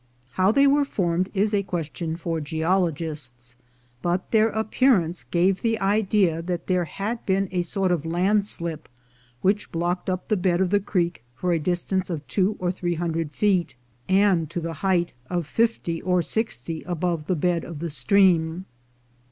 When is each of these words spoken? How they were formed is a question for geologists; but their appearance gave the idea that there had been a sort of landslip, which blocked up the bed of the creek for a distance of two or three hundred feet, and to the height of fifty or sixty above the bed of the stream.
How 0.31 0.51
they 0.51 0.65
were 0.65 0.83
formed 0.83 1.29
is 1.35 1.53
a 1.53 1.61
question 1.61 2.15
for 2.17 2.41
geologists; 2.41 3.55
but 4.01 4.31
their 4.31 4.49
appearance 4.49 5.21
gave 5.25 5.61
the 5.61 5.77
idea 5.79 6.41
that 6.41 6.65
there 6.65 6.85
had 6.85 7.23
been 7.27 7.47
a 7.51 7.61
sort 7.61 7.91
of 7.91 8.03
landslip, 8.03 8.89
which 9.43 9.71
blocked 9.71 10.09
up 10.09 10.27
the 10.27 10.35
bed 10.37 10.59
of 10.59 10.71
the 10.71 10.79
creek 10.79 11.23
for 11.35 11.51
a 11.51 11.59
distance 11.59 12.09
of 12.09 12.27
two 12.27 12.55
or 12.57 12.71
three 12.71 12.95
hundred 12.95 13.31
feet, 13.31 13.75
and 14.09 14.49
to 14.49 14.59
the 14.59 14.73
height 14.81 15.13
of 15.29 15.45
fifty 15.45 16.01
or 16.01 16.23
sixty 16.23 16.81
above 16.81 17.27
the 17.27 17.35
bed 17.35 17.63
of 17.63 17.77
the 17.77 17.91
stream. 17.91 18.65